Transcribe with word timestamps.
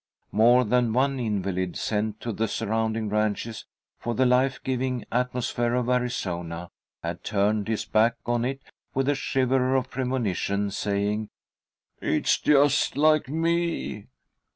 More 0.31 0.65
than 0.65 0.93
one 0.93 1.19
invalid, 1.19 1.77
sent 1.77 2.19
to 2.21 2.31
the 2.31 2.47
surrounding 2.47 3.07
ranches 3.07 3.67
for 3.99 4.15
the 4.15 4.25
life 4.25 4.59
giving 4.63 5.05
atmosphere 5.11 5.75
of 5.75 5.89
Arizona, 5.91 6.71
had 7.03 7.23
turned 7.23 7.67
his 7.67 7.85
back 7.85 8.15
on 8.25 8.43
it 8.43 8.61
with 8.95 9.07
a 9.07 9.13
shiver 9.13 9.75
of 9.75 9.91
premonition, 9.91 10.71
saying, 10.71 11.29
"It's 12.01 12.39
just 12.39 12.97
like 12.97 13.29
me! 13.29 14.07